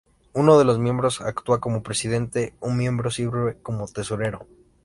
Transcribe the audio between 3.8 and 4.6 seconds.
tesorero.